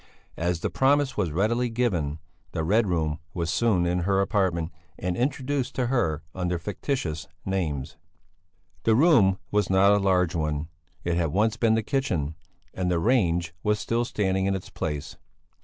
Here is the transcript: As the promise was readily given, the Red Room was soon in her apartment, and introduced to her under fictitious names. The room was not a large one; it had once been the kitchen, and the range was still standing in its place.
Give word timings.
As 0.39 0.61
the 0.61 0.71
promise 0.71 1.15
was 1.15 1.29
readily 1.31 1.69
given, 1.69 2.17
the 2.53 2.63
Red 2.63 2.87
Room 2.87 3.19
was 3.35 3.51
soon 3.51 3.85
in 3.85 3.99
her 3.99 4.19
apartment, 4.19 4.71
and 4.97 5.15
introduced 5.15 5.75
to 5.75 5.87
her 5.93 6.23
under 6.33 6.57
fictitious 6.57 7.27
names. 7.45 7.97
The 8.81 8.95
room 8.95 9.37
was 9.51 9.69
not 9.69 9.91
a 9.93 9.97
large 9.97 10.33
one; 10.33 10.69
it 11.03 11.17
had 11.17 11.27
once 11.31 11.55
been 11.55 11.75
the 11.75 11.83
kitchen, 11.83 12.33
and 12.73 12.89
the 12.89 12.97
range 12.97 13.53
was 13.61 13.77
still 13.77 14.03
standing 14.03 14.47
in 14.47 14.55
its 14.55 14.71
place. 14.71 15.17